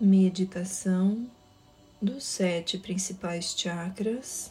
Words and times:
meditação 0.00 1.28
dos 2.00 2.24
sete 2.24 2.78
principais 2.78 3.54
chakras. 3.54 4.50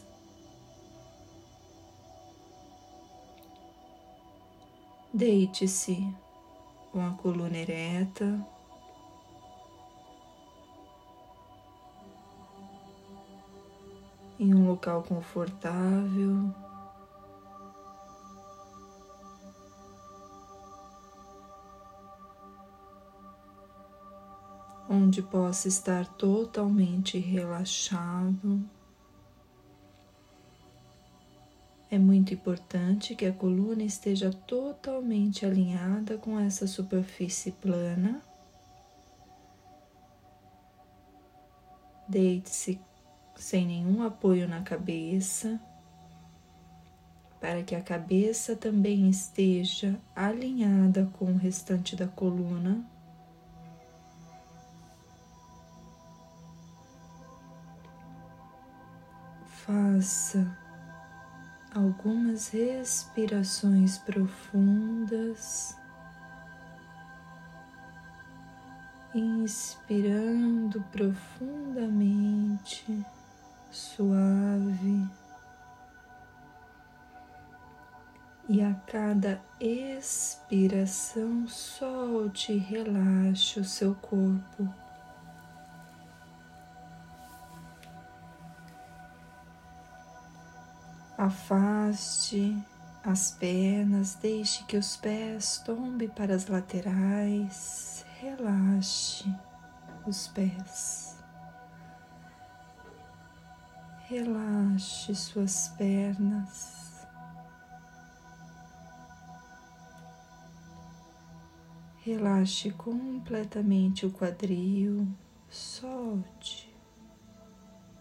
Deite-se 5.12 6.06
com 6.92 7.04
a 7.04 7.10
coluna 7.14 7.56
ereta. 7.56 8.46
Em 14.38 14.54
um 14.54 14.68
local 14.68 15.02
confortável. 15.02 16.69
Onde 24.92 25.22
possa 25.22 25.68
estar 25.68 26.04
totalmente 26.04 27.16
relaxado. 27.16 28.68
É 31.88 31.96
muito 31.96 32.34
importante 32.34 33.14
que 33.14 33.24
a 33.24 33.32
coluna 33.32 33.84
esteja 33.84 34.32
totalmente 34.32 35.46
alinhada 35.46 36.18
com 36.18 36.40
essa 36.40 36.66
superfície 36.66 37.52
plana. 37.52 38.20
Deite-se 42.08 42.80
sem 43.36 43.66
nenhum 43.66 44.02
apoio 44.02 44.48
na 44.48 44.60
cabeça, 44.62 45.60
para 47.40 47.62
que 47.62 47.76
a 47.76 47.80
cabeça 47.80 48.56
também 48.56 49.08
esteja 49.08 49.98
alinhada 50.16 51.08
com 51.16 51.26
o 51.26 51.36
restante 51.36 51.94
da 51.94 52.08
coluna. 52.08 52.84
Faça 59.70 60.44
algumas 61.72 62.48
respirações 62.48 63.98
profundas, 63.98 65.78
inspirando 69.14 70.82
profundamente, 70.90 73.06
suave, 73.70 75.08
e 78.48 78.60
a 78.62 78.74
cada 78.88 79.40
expiração 79.60 81.46
solte 81.46 82.54
e 82.54 82.58
relaxe 82.58 83.60
o 83.60 83.64
seu 83.64 83.94
corpo. 83.94 84.79
Afaste 91.20 92.56
as 93.04 93.32
pernas, 93.32 94.14
deixe 94.14 94.64
que 94.64 94.78
os 94.78 94.96
pés 94.96 95.58
tombem 95.58 96.08
para 96.08 96.34
as 96.34 96.46
laterais, 96.46 98.06
relaxe 98.22 99.30
os 100.06 100.28
pés. 100.28 101.18
Relaxe 104.08 105.14
suas 105.14 105.68
pernas. 105.76 107.06
Relaxe 111.98 112.70
completamente 112.70 114.06
o 114.06 114.10
quadril, 114.10 115.06
solte, 115.50 116.74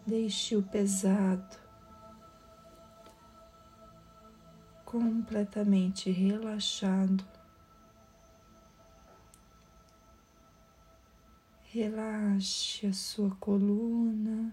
deixe 0.08 0.56
o 0.56 0.64
pesado 0.64 1.69
completamente 4.90 6.10
relaxado. 6.10 7.24
Relaxe 11.66 12.88
a 12.88 12.94
sua 12.94 13.30
coluna, 13.36 14.52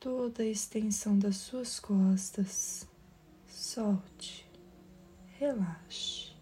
toda 0.00 0.42
a 0.42 0.46
extensão 0.46 1.16
das 1.16 1.36
suas 1.36 1.78
costas. 1.78 2.88
Solte, 3.46 4.44
relaxe. 5.38 6.32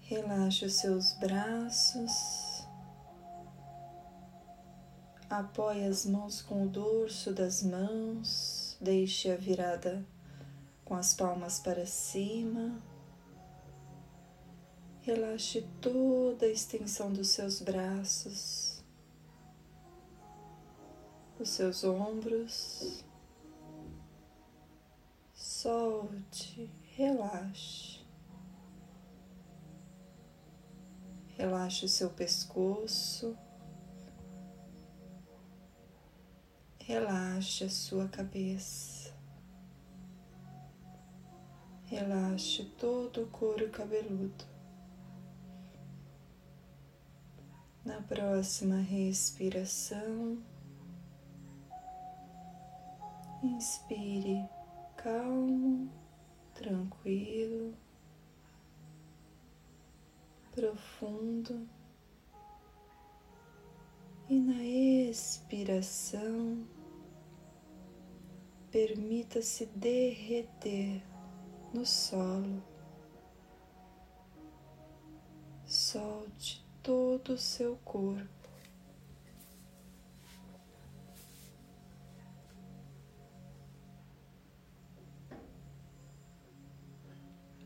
Relaxe 0.00 0.64
os 0.64 0.72
seus 0.76 1.12
braços 1.18 2.37
Apoie 5.30 5.84
as 5.84 6.06
mãos 6.06 6.40
com 6.40 6.64
o 6.64 6.68
dorso 6.68 7.34
das 7.34 7.62
mãos, 7.62 8.78
deixe 8.80 9.30
a 9.30 9.36
virada 9.36 10.02
com 10.86 10.94
as 10.94 11.12
palmas 11.12 11.60
para 11.60 11.84
cima. 11.84 12.82
Relaxe 15.02 15.68
toda 15.82 16.46
a 16.46 16.48
extensão 16.48 17.12
dos 17.12 17.28
seus 17.28 17.60
braços, 17.60 18.82
os 21.38 21.50
seus 21.50 21.84
ombros. 21.84 23.04
Solte, 25.34 26.70
relaxe. 26.96 28.00
Relaxe 31.36 31.84
o 31.84 31.88
seu 31.88 32.08
pescoço. 32.08 33.36
Relaxe 36.88 37.64
a 37.64 37.68
sua 37.68 38.08
cabeça. 38.08 39.14
Relaxe 41.84 42.64
todo 42.78 43.24
o 43.24 43.26
couro 43.26 43.68
cabeludo. 43.68 44.42
Na 47.84 48.00
próxima 48.00 48.76
respiração, 48.76 50.38
inspire 53.42 54.48
calmo, 54.96 55.92
tranquilo, 56.54 57.74
profundo. 60.54 61.68
E 64.30 64.40
na 64.40 64.64
expiração, 64.64 66.66
Permita-se 68.78 69.66
derreter 69.74 71.02
no 71.74 71.84
solo. 71.84 72.62
Solte 75.66 76.64
todo 76.80 77.32
o 77.32 77.36
seu 77.36 77.74
corpo. 77.84 78.48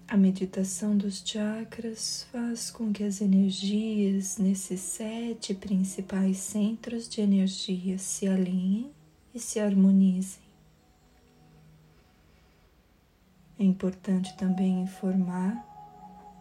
A 0.08 0.16
meditação 0.16 0.96
dos 0.96 1.22
chakras 1.22 2.26
faz 2.32 2.70
com 2.70 2.90
que 2.90 3.04
as 3.04 3.20
energias 3.20 4.38
nesses 4.38 4.80
sete 4.80 5.52
principais 5.52 6.38
centros 6.38 7.06
de 7.06 7.20
energia 7.20 7.98
se 7.98 8.26
alinhem 8.26 8.90
e 9.34 9.38
se 9.38 9.60
harmonizem. 9.60 10.41
É 13.62 13.64
importante 13.64 14.36
também 14.36 14.82
informar 14.82 15.64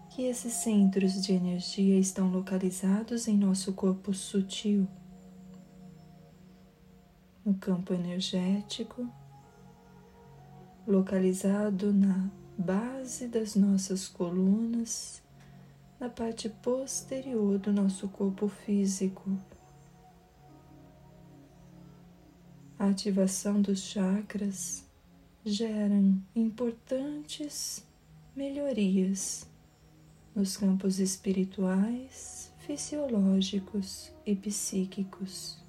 que 0.10 0.24
esses 0.24 0.54
centros 0.54 1.22
de 1.22 1.34
energia 1.34 2.00
estão 2.00 2.32
localizados 2.32 3.28
em 3.28 3.38
nosso 3.38 3.74
corpo 3.74 4.12
sutil, 4.12 4.88
no 7.46 7.54
campo 7.54 7.94
energético, 7.94 9.08
localizado 10.88 11.94
na 11.94 12.28
base 12.58 13.28
das 13.28 13.56
nossas 13.56 14.08
colunas, 14.08 15.22
na 16.00 16.10
parte 16.10 16.50
posterior 16.50 17.60
do 17.60 17.72
nosso 17.72 18.08
corpo 18.08 18.48
físico. 18.48 19.30
A 22.80 22.88
ativação 22.88 23.62
dos 23.62 23.80
chakras 23.80 24.90
geram 25.46 26.22
importantes 26.36 27.86
melhorias 28.36 29.48
nos 30.36 30.56
campos 30.56 31.00
espirituais, 31.00 32.54
fisiológicos 32.60 34.12
e 34.26 34.36
psíquicos. 34.36 35.60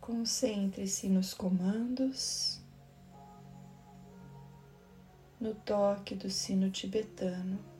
Concentre-se 0.00 1.08
nos 1.08 1.32
comandos 1.32 2.61
no 5.42 5.54
toque 5.54 6.14
do 6.14 6.30
sino 6.30 6.70
tibetano. 6.70 7.71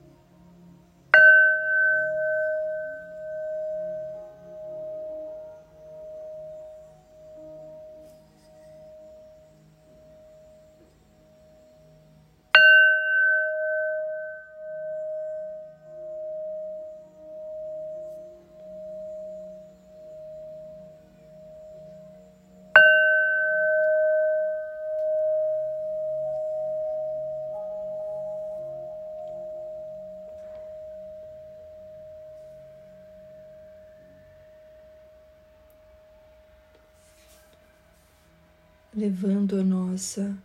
Levando 38.94 39.58
a 39.58 39.62
nossa 39.62 40.36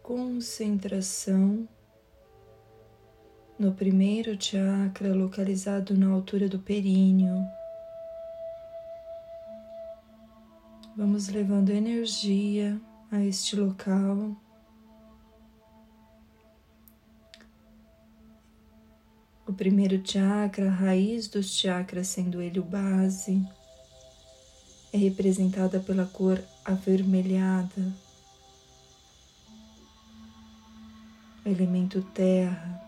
concentração 0.00 1.68
no 3.58 3.72
primeiro 3.72 4.40
chakra 4.40 5.12
localizado 5.12 5.98
na 5.98 6.08
altura 6.08 6.48
do 6.48 6.60
períneo. 6.60 7.44
Vamos 10.96 11.26
levando 11.28 11.70
energia 11.70 12.80
a 13.10 13.20
este 13.24 13.56
local. 13.56 14.36
O 19.48 19.52
primeiro 19.52 20.00
chakra, 20.06 20.68
a 20.68 20.72
raiz 20.72 21.26
dos 21.26 21.50
chakras, 21.50 22.06
sendo 22.06 22.40
ele 22.40 22.60
o 22.60 22.64
base 22.64 23.44
é 24.94 24.96
representada 24.96 25.80
pela 25.80 26.06
cor 26.06 26.40
avermelhada, 26.64 27.92
elemento 31.44 32.00
terra. 32.14 32.80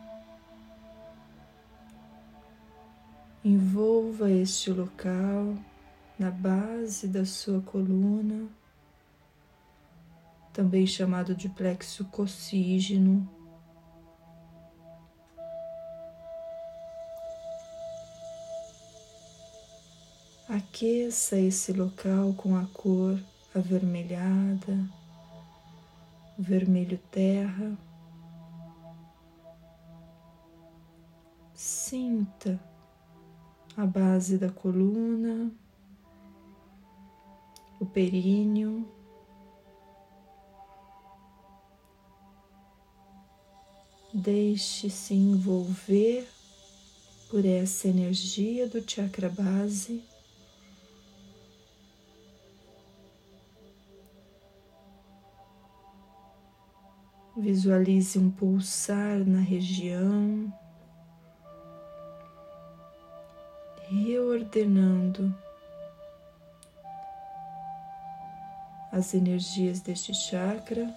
Envolva 3.44 4.30
este 4.30 4.70
local 4.70 5.56
na 6.16 6.30
base 6.30 7.08
da 7.08 7.26
sua 7.26 7.60
coluna, 7.60 8.46
também 10.52 10.86
chamado 10.86 11.34
de 11.34 11.48
plexo 11.48 12.04
coccígeno. 12.04 13.28
Aqueça 20.56 21.38
esse 21.38 21.70
local 21.70 22.32
com 22.32 22.56
a 22.56 22.64
cor 22.68 23.22
avermelhada, 23.54 24.88
vermelho 26.38 26.96
terra. 27.10 27.76
Sinta 31.52 32.58
a 33.76 33.84
base 33.84 34.38
da 34.38 34.48
coluna, 34.48 35.52
o 37.78 37.84
períneo. 37.84 38.88
Deixe-se 44.10 45.12
envolver 45.12 46.26
por 47.28 47.44
essa 47.44 47.88
energia 47.88 48.66
do 48.66 48.82
chakra 48.90 49.28
base. 49.28 50.15
Visualize 57.38 58.18
um 58.18 58.30
pulsar 58.30 59.18
na 59.26 59.40
região, 59.40 60.50
reordenando 63.90 65.34
as 68.90 69.12
energias 69.12 69.80
deste 69.80 70.14
chakra. 70.14 70.90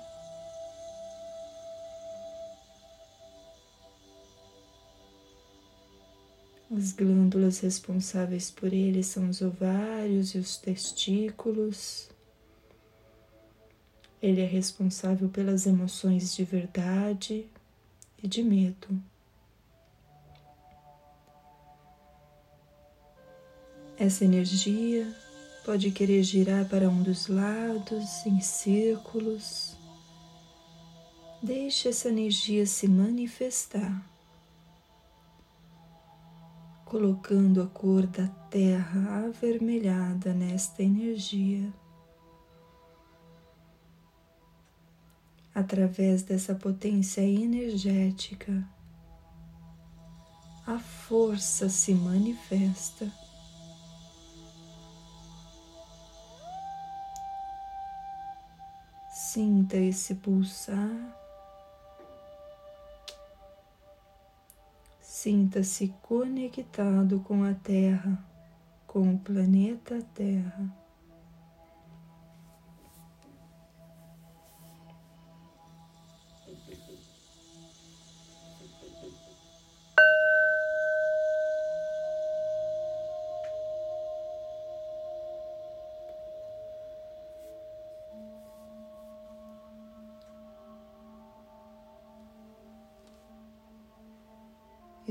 As 6.71 6.93
glândulas 6.93 7.59
responsáveis 7.59 8.49
por 8.49 8.71
ele 8.71 9.03
são 9.03 9.29
os 9.29 9.41
ovários 9.41 10.33
e 10.35 10.37
os 10.37 10.55
testículos. 10.55 12.09
Ele 14.21 14.41
é 14.41 14.45
responsável 14.45 15.29
pelas 15.29 15.65
emoções 15.65 16.35
de 16.35 16.43
verdade 16.43 17.45
e 18.21 18.27
de 18.27 18.43
medo. 18.43 18.87
Essa 23.97 24.23
energia 24.23 25.13
pode 25.65 25.91
querer 25.91 26.23
girar 26.23 26.67
para 26.67 26.89
um 26.89 27.03
dos 27.03 27.27
lados 27.27 28.25
em 28.25 28.39
círculos. 28.39 29.75
Deixe 31.43 31.87
essa 31.89 32.09
energia 32.09 32.65
se 32.65 32.87
manifestar, 32.87 34.01
colocando 36.85 37.61
a 37.61 37.67
cor 37.67 38.07
da 38.07 38.27
terra 38.49 39.25
avermelhada 39.25 40.33
nesta 40.33 40.81
energia. 40.83 41.71
Através 45.53 46.23
dessa 46.23 46.53
potência 46.55 47.21
energética, 47.21 48.63
a 50.65 50.77
força 50.79 51.67
se 51.67 51.93
manifesta. 51.93 53.11
Sinta 59.11 59.77
esse 59.77 60.15
pulsar. 60.15 61.15
Sinta-se 65.01 65.93
conectado 66.01 67.19
com 67.19 67.43
a 67.43 67.53
Terra, 67.53 68.23
com 68.87 69.13
o 69.13 69.19
planeta 69.19 70.01
Terra. 70.13 70.88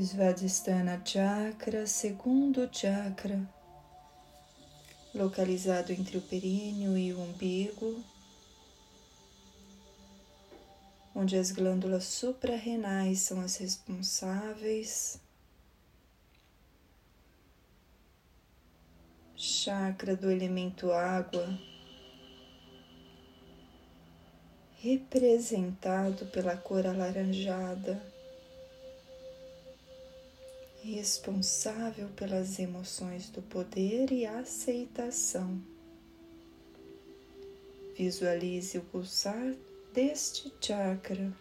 Svadhisthana 0.00 1.02
Chakra, 1.04 1.84
segundo 1.84 2.68
chakra, 2.72 3.40
localizado 5.12 5.92
entre 5.92 6.16
o 6.16 6.22
períneo 6.22 6.96
e 6.96 7.12
o 7.12 7.20
umbigo, 7.20 8.04
onde 11.12 11.36
as 11.36 11.50
glândulas 11.50 12.04
suprarrenais 12.04 13.22
são 13.22 13.40
as 13.40 13.56
responsáveis. 13.56 15.20
Chakra 19.34 20.14
do 20.14 20.30
elemento 20.30 20.92
água, 20.92 21.58
representado 24.76 26.26
pela 26.26 26.56
cor 26.56 26.86
alaranjada 26.86 28.00
responsável 30.94 32.08
pelas 32.10 32.58
emoções 32.58 33.28
do 33.30 33.42
poder 33.42 34.10
e 34.10 34.24
aceitação. 34.26 35.60
Visualize 37.96 38.78
o 38.78 38.82
pulsar 38.82 39.54
deste 39.92 40.52
chakra 40.60 41.32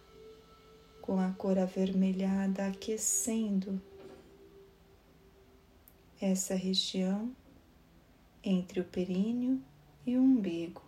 com 1.02 1.20
a 1.20 1.32
cor 1.32 1.58
avermelhada 1.58 2.68
aquecendo 2.68 3.82
essa 6.20 6.56
região 6.56 7.32
entre 8.44 8.80
o 8.80 8.84
períneo 8.84 9.62
e 10.06 10.18
umbigo, 10.18 10.84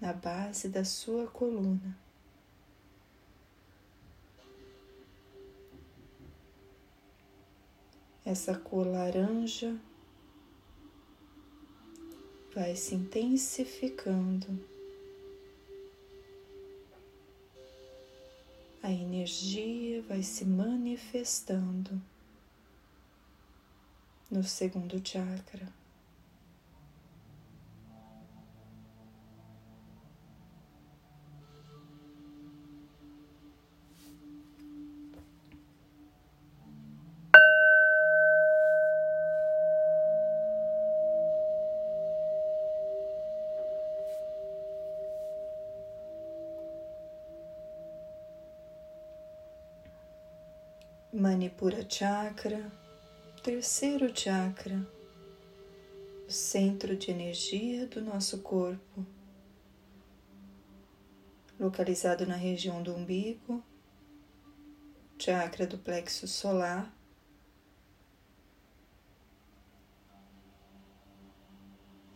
na 0.00 0.12
base 0.12 0.68
da 0.68 0.84
sua 0.84 1.26
coluna. 1.26 2.01
Essa 8.32 8.54
cor 8.54 8.86
laranja 8.86 9.78
vai 12.54 12.74
se 12.74 12.94
intensificando. 12.94 14.58
A 18.82 18.90
energia 18.90 20.00
vai 20.08 20.22
se 20.22 20.46
manifestando 20.46 22.00
no 24.30 24.42
segundo 24.42 24.98
chakra. 25.06 25.81
Manipura 51.52 51.86
Chakra, 51.86 52.72
terceiro 53.42 54.10
chakra, 54.16 54.88
o 56.26 56.32
centro 56.32 56.96
de 56.96 57.10
energia 57.10 57.86
do 57.86 58.00
nosso 58.00 58.38
corpo, 58.38 59.04
localizado 61.60 62.26
na 62.26 62.36
região 62.36 62.82
do 62.82 62.94
umbigo, 62.94 63.62
chakra 65.18 65.66
do 65.66 65.76
plexo 65.76 66.26
solar. 66.26 66.90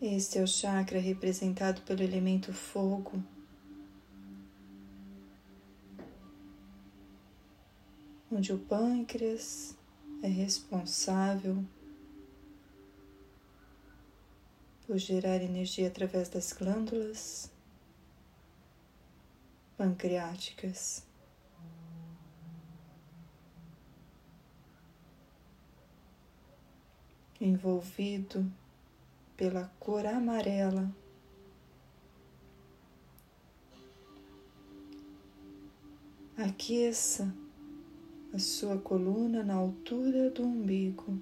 Este 0.01 0.39
é 0.39 0.43
o 0.43 0.47
chakra 0.47 0.99
representado 0.99 1.83
pelo 1.83 2.01
elemento 2.01 2.51
fogo. 2.51 3.23
Onde 8.31 8.51
o 8.51 8.59
pâncreas 8.59 9.75
é 10.21 10.27
responsável 10.27 11.63
por 14.85 14.97
gerar 14.97 15.41
energia 15.41 15.87
através 15.87 16.29
das 16.29 16.51
glândulas 16.51 17.51
pancreáticas. 19.77 21.05
Envolvido 27.39 28.51
pela 29.35 29.71
cor 29.79 30.05
amarela. 30.05 30.91
Aqueça 36.35 37.31
a 38.37 38.39
sua 38.39 38.77
coluna 38.77 39.43
na 39.43 39.55
altura 39.55 40.29
do 40.29 40.43
umbigo, 40.43 41.19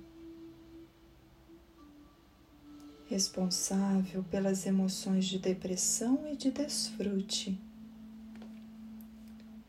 responsável 3.08 4.22
pelas 4.26 4.66
emoções 4.66 5.24
de 5.24 5.40
depressão 5.40 6.28
e 6.28 6.36
de 6.36 6.52
desfrute. 6.52 7.58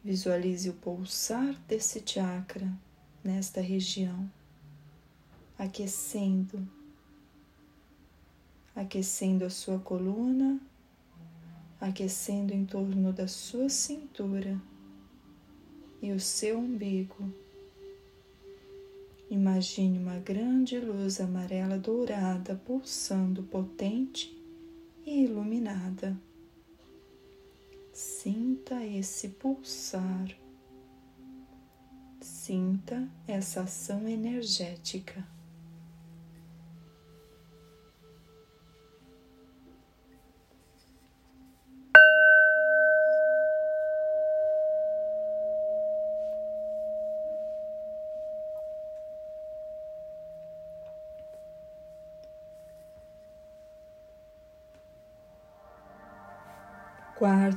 Visualize 0.02 0.68
o 0.68 0.72
pulsar 0.72 1.54
desse 1.68 2.02
chakra 2.04 2.68
nesta 3.22 3.60
região, 3.60 4.28
aquecendo, 5.56 6.66
aquecendo 8.74 9.44
a 9.44 9.50
sua 9.50 9.78
coluna, 9.78 10.60
aquecendo 11.80 12.52
em 12.52 12.66
torno 12.66 13.12
da 13.12 13.28
sua 13.28 13.68
cintura 13.68 14.60
e 16.00 16.12
o 16.12 16.20
seu 16.20 16.58
umbigo. 16.58 17.32
Imagine 19.28 19.98
uma 19.98 20.18
grande 20.18 20.78
luz 20.78 21.20
amarela 21.20 21.78
dourada 21.78 22.54
pulsando 22.64 23.42
potente 23.42 24.36
e 25.04 25.24
iluminada. 25.24 26.16
Sinta 27.92 28.84
esse 28.84 29.30
pulsar. 29.30 30.28
Sinta 32.20 33.08
essa 33.26 33.62
ação 33.62 34.06
energética. 34.06 35.35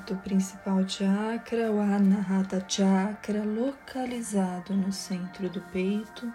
Quarto 0.09 0.15
principal 0.23 0.87
chakra, 0.87 1.71
o 1.71 1.79
Anahata 1.79 2.63
Chakra, 2.67 3.43
localizado 3.43 4.73
no 4.73 4.91
centro 4.91 5.49
do 5.49 5.61
peito, 5.61 6.33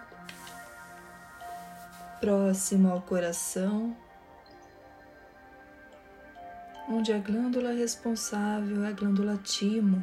próximo 2.21 2.89
ao 2.89 3.01
coração, 3.01 3.95
onde 6.87 7.11
a 7.11 7.17
glândula 7.17 7.71
responsável 7.71 8.85
é 8.85 8.89
a 8.89 8.91
glândula 8.91 9.37
timo. 9.37 10.01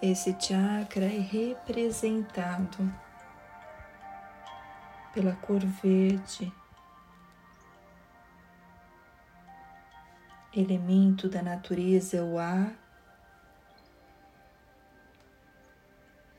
Esse 0.00 0.34
chakra 0.40 1.04
é 1.04 1.20
representado 1.20 2.92
pela 5.12 5.34
cor 5.36 5.60
verde 5.60 6.52
elemento 10.54 11.28
da 11.28 11.42
natureza 11.42 12.18
é 12.18 12.22
o 12.22 12.38
ar. 12.38 12.76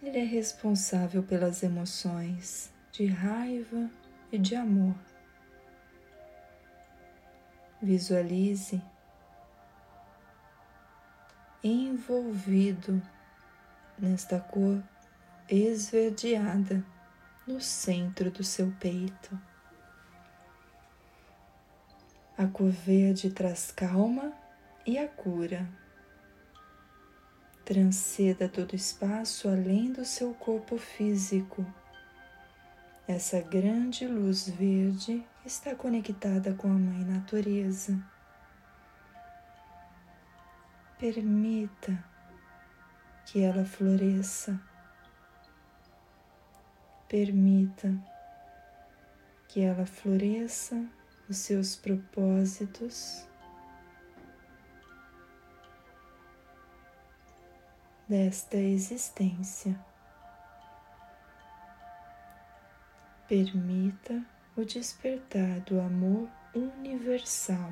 Ele 0.01 0.19
é 0.19 0.23
responsável 0.23 1.23
pelas 1.23 1.63
emoções 1.63 2.71
de 2.91 3.05
raiva 3.05 3.89
e 4.31 4.37
de 4.37 4.55
amor. 4.55 4.95
Visualize 7.81 8.81
envolvido 11.63 13.01
nesta 13.97 14.39
cor 14.39 14.83
esverdeada 15.49 16.83
no 17.47 17.59
centro 17.61 18.31
do 18.31 18.43
seu 18.43 18.71
peito. 18.79 19.39
A 22.35 22.47
cor 22.47 22.71
verde 22.71 23.29
traz 23.29 23.71
calma 23.71 24.33
e 24.87 24.97
a 24.97 25.07
cura. 25.07 25.69
Transceda 27.63 28.49
todo 28.49 28.75
espaço 28.75 29.47
além 29.47 29.93
do 29.93 30.03
seu 30.03 30.33
corpo 30.33 30.77
físico. 30.77 31.63
Essa 33.07 33.39
grande 33.39 34.07
luz 34.07 34.49
verde 34.49 35.23
está 35.45 35.75
conectada 35.75 36.55
com 36.55 36.67
a 36.67 36.73
Mãe 36.73 37.05
Natureza. 37.05 38.03
Permita 40.97 42.03
que 43.27 43.43
ela 43.43 43.63
floresça. 43.63 44.59
Permita 47.07 47.95
que 49.47 49.61
ela 49.61 49.85
floresça 49.85 50.83
os 51.29 51.37
seus 51.37 51.75
propósitos 51.75 53.25
desta 58.07 58.57
existência. 58.57 59.79
Permita 63.27 64.23
o 64.55 64.63
despertar 64.63 65.61
do 65.61 65.79
amor 65.79 66.29
universal. 66.53 67.71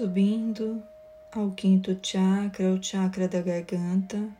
Subindo 0.00 0.82
ao 1.30 1.50
quinto 1.50 1.94
chakra, 2.02 2.72
o 2.72 2.82
chakra 2.82 3.28
da 3.28 3.42
garganta. 3.42 4.34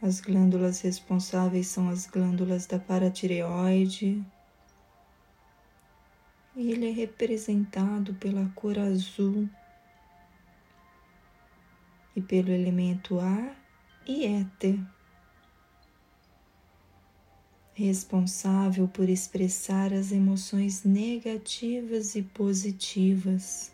As 0.00 0.20
glândulas 0.20 0.82
responsáveis 0.82 1.66
são 1.66 1.88
as 1.88 2.06
glândulas 2.06 2.64
da 2.64 2.78
paratireoide. 2.78 4.24
E 6.54 6.70
ele 6.70 6.90
é 6.90 6.92
representado 6.92 8.14
pela 8.14 8.48
cor 8.54 8.78
azul 8.78 9.48
e 12.14 12.22
pelo 12.22 12.52
elemento 12.52 13.18
ar 13.18 13.52
e 14.06 14.24
éter 14.24 14.78
responsável 17.76 18.88
por 18.88 19.06
expressar 19.06 19.92
as 19.92 20.10
emoções 20.10 20.82
negativas 20.82 22.14
e 22.14 22.22
positivas. 22.22 23.70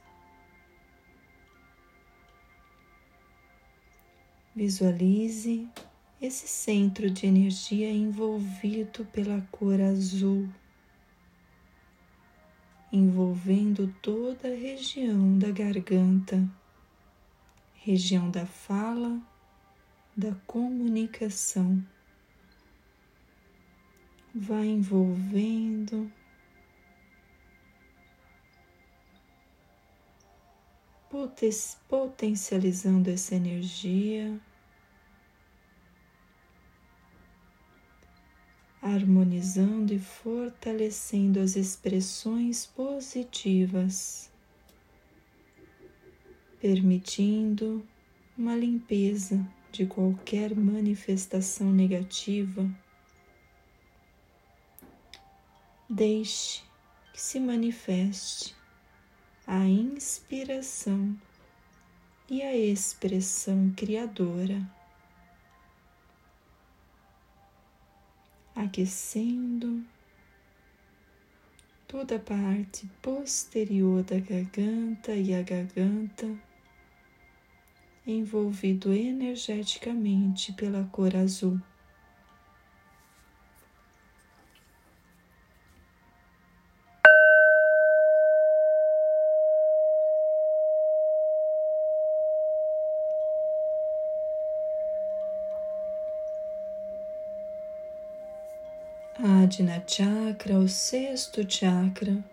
Visualize 4.57 5.69
esse 6.21 6.49
centro 6.49 7.09
de 7.09 7.27
energia 7.27 7.93
envolvido 7.93 9.05
pela 9.05 9.41
cor 9.53 9.81
azul, 9.81 10.49
envolvendo 12.93 13.87
toda 14.03 14.49
a 14.49 14.57
região 14.57 15.39
da 15.39 15.53
garganta, 15.53 16.45
região 17.75 18.29
da 18.29 18.47
fala, 18.47 19.23
da 20.17 20.35
comunicação 20.45 21.81
vai 24.35 24.67
envolvendo. 24.67 26.11
Potencializando 31.89 33.11
essa 33.11 33.35
energia, 33.35 34.41
harmonizando 38.81 39.93
e 39.93 39.99
fortalecendo 39.99 41.39
as 41.39 41.55
expressões 41.55 42.65
positivas, 42.65 44.33
permitindo 46.59 47.87
uma 48.37 48.57
limpeza 48.57 49.47
de 49.71 49.85
qualquer 49.85 50.57
manifestação 50.57 51.71
negativa 51.71 52.69
Deixe 55.95 56.63
que 57.13 57.21
se 57.21 57.39
manifeste 57.39 58.57
a 59.47 59.67
inspiração 59.67 61.15
e 62.31 62.41
a 62.41 62.57
expressão 62.57 63.71
criadora, 63.77 64.67
aquecendo 68.57 69.85
toda 71.87 72.17
a 72.17 72.21
parte 72.21 72.87
posterior 73.03 74.03
da 74.03 74.19
garganta 74.19 75.15
e 75.15 75.35
a 75.35 75.43
garganta, 75.43 76.35
envolvido 78.07 78.95
energeticamente 78.95 80.55
pela 80.55 80.85
cor 80.85 81.15
azul. 81.15 81.61
Adina 99.53 99.85
Chakra, 99.87 100.59
o 100.59 100.67
sexto 100.67 101.45
chakra, 101.47 102.25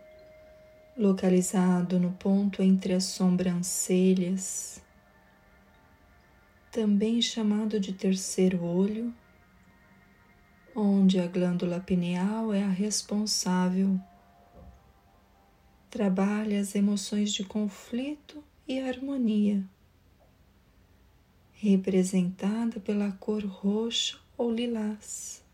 localizado 0.96 2.00
no 2.00 2.14
ponto 2.14 2.64
entre 2.64 2.94
as 2.94 3.04
sobrancelhas, 3.04 4.82
também 6.72 7.22
chamado 7.22 7.78
de 7.78 7.92
terceiro 7.92 8.64
olho, 8.64 9.14
onde 10.74 11.20
a 11.20 11.28
glândula 11.28 11.82
pineal 11.82 12.54
é 12.54 12.64
a 12.64 12.70
responsável. 12.70 14.00
Trabalha 15.90 16.62
as 16.62 16.74
emoções 16.74 17.34
de 17.34 17.44
conflito 17.44 18.42
e 18.66 18.80
harmonia, 18.80 19.62
representada 21.52 22.80
pela 22.80 23.12
cor 23.12 23.44
roxo 23.44 24.24
ou 24.38 24.50
lilás. 24.50 25.49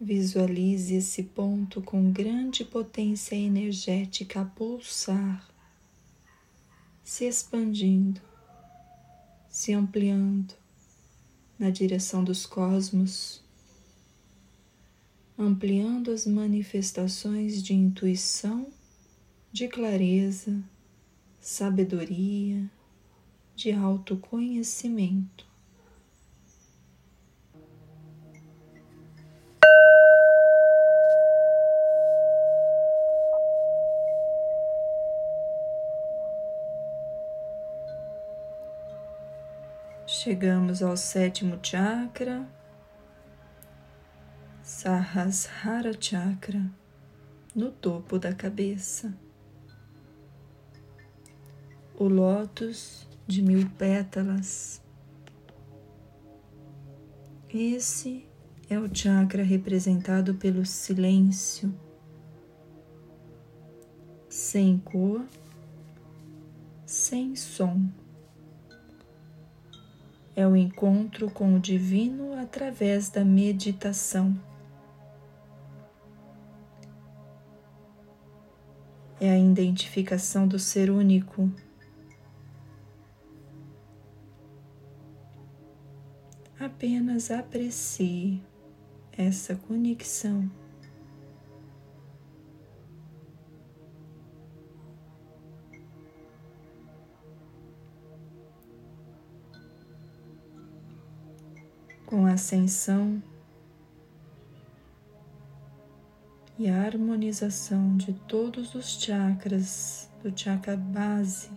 Visualize 0.00 0.92
esse 0.94 1.22
ponto 1.22 1.80
com 1.80 2.10
grande 2.10 2.64
potência 2.64 3.36
energética 3.36 4.40
a 4.40 4.44
pulsar, 4.44 5.48
se 7.02 7.24
expandindo, 7.24 8.20
se 9.48 9.72
ampliando 9.72 10.52
na 11.56 11.70
direção 11.70 12.24
dos 12.24 12.44
cosmos, 12.44 13.40
ampliando 15.38 16.10
as 16.10 16.26
manifestações 16.26 17.62
de 17.62 17.72
intuição, 17.72 18.66
de 19.52 19.68
clareza, 19.68 20.60
sabedoria, 21.40 22.68
de 23.54 23.70
autoconhecimento. 23.70 25.53
Chegamos 40.24 40.82
ao 40.82 40.96
sétimo 40.96 41.58
chakra, 41.62 42.48
Sahasrara 44.62 45.92
Chakra, 46.00 46.64
no 47.54 47.70
topo 47.70 48.18
da 48.18 48.32
cabeça. 48.32 49.14
O 51.94 52.08
lótus 52.08 53.06
de 53.26 53.42
mil 53.42 53.68
pétalas. 53.76 54.82
Esse 57.50 58.26
é 58.70 58.78
o 58.78 58.88
chakra 58.90 59.42
representado 59.42 60.36
pelo 60.36 60.64
silêncio, 60.64 61.70
sem 64.30 64.78
cor, 64.78 65.22
sem 66.86 67.36
som 67.36 67.90
é 70.36 70.46
o 70.46 70.56
encontro 70.56 71.30
com 71.30 71.54
o 71.54 71.60
divino 71.60 72.34
através 72.40 73.08
da 73.08 73.24
meditação. 73.24 74.34
É 79.20 79.30
a 79.30 79.38
identificação 79.38 80.46
do 80.46 80.58
ser 80.58 80.90
único. 80.90 81.50
Apenas 86.58 87.30
aprecie 87.30 88.42
essa 89.16 89.54
conexão. 89.54 90.50
Com 102.14 102.26
a 102.26 102.34
ascensão 102.34 103.20
e 106.56 106.68
a 106.68 106.84
harmonização 106.84 107.96
de 107.96 108.12
todos 108.12 108.76
os 108.76 109.02
chakras, 109.02 110.08
do 110.22 110.32
chakra 110.38 110.76
base 110.76 111.50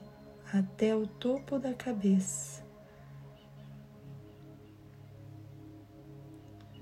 até 0.51 0.95
o 0.95 1.05
topo 1.05 1.59
da 1.59 1.75
cabeça. 1.75 2.65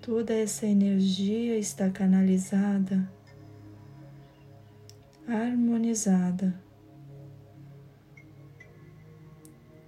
Toda 0.02 0.34
essa 0.34 0.66
energia 0.66 1.58
está 1.58 1.90
canalizada, 1.90 3.12
harmonizada. 5.28 6.58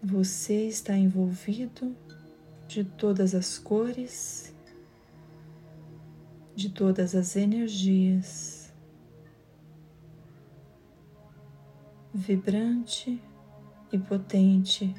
Você 0.04 0.68
está 0.68 0.94
envolvido 0.98 1.96
de 2.68 2.84
todas 2.84 3.34
as 3.34 3.58
cores, 3.58 4.54
de 6.54 6.70
todas 6.70 7.16
as 7.16 7.36
energias, 7.36 8.74
vibrante 12.14 13.22
e 13.92 13.98
potente. 13.98 14.94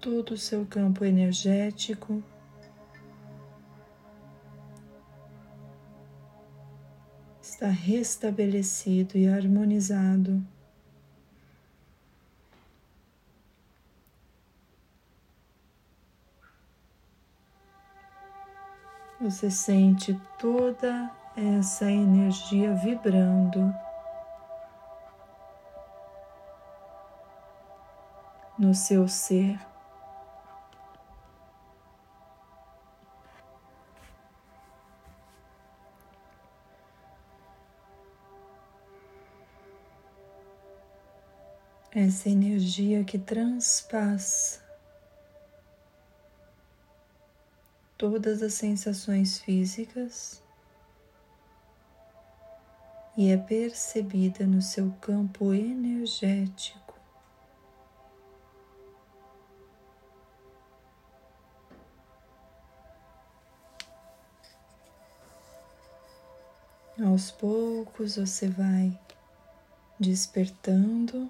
Todo 0.00 0.34
o 0.34 0.38
seu 0.38 0.66
campo 0.66 1.04
energético. 1.04 2.22
está 7.58 7.70
restabelecido 7.70 9.18
e 9.18 9.26
harmonizado. 9.26 10.40
Você 19.20 19.50
sente 19.50 20.14
toda 20.38 21.10
essa 21.36 21.90
energia 21.90 22.72
vibrando 22.72 23.74
no 28.56 28.72
seu 28.72 29.08
ser. 29.08 29.58
Essa 41.92 42.28
energia 42.28 43.02
que 43.02 43.18
transpassa 43.18 44.67
todas 47.98 48.42
as 48.44 48.54
sensações 48.54 49.40
físicas 49.40 50.40
e 53.16 53.32
é 53.32 53.36
percebida 53.36 54.46
no 54.46 54.62
seu 54.62 54.92
campo 55.00 55.52
energético. 55.52 56.94
Aos 67.04 67.32
poucos 67.32 68.14
você 68.16 68.48
vai 68.48 68.96
despertando 69.98 71.28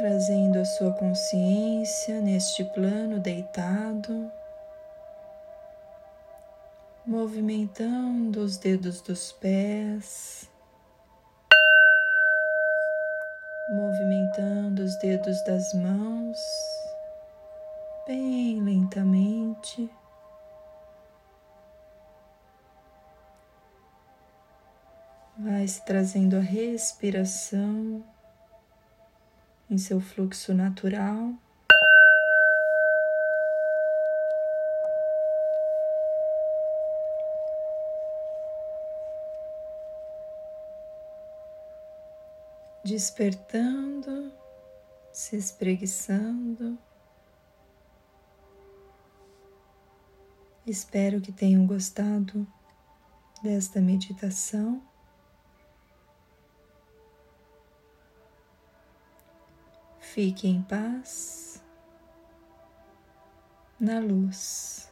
trazendo 0.00 0.58
a 0.58 0.64
sua 0.64 0.94
consciência 0.94 2.22
neste 2.22 2.64
plano 2.64 3.20
deitado, 3.20 4.32
movimentando 7.06 8.40
os 8.40 8.56
dedos 8.56 9.02
dos 9.02 9.30
pés, 9.32 10.48
movimentando 13.68 14.82
os 14.84 14.96
dedos 14.96 15.44
das 15.44 15.74
mãos, 15.74 16.38
bem 18.06 18.58
lentamente. 18.62 19.90
Vai 25.38 25.68
se 25.68 25.84
trazendo 25.84 26.36
a 26.38 26.40
respiração 26.40 28.02
em 29.70 29.78
seu 29.78 30.00
fluxo 30.00 30.52
natural. 30.52 31.32
Despertando, 42.82 44.32
se 45.12 45.36
espreguiçando. 45.36 46.76
Espero 50.66 51.20
que 51.20 51.30
tenham 51.30 51.64
gostado 51.66 52.44
desta 53.42 53.80
meditação. 53.80 54.89
Fique 60.12 60.48
em 60.48 60.60
paz 60.60 61.62
na 63.78 64.00
luz. 64.00 64.90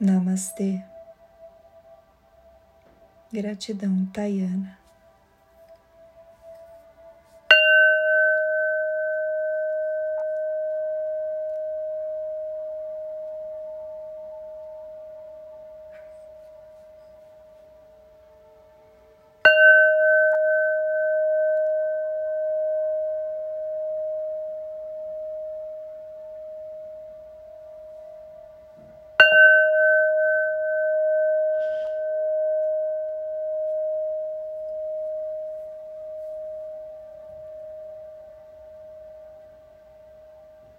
Namastê. 0.00 0.82
Gratidão, 3.30 4.06
Tayana. 4.14 4.83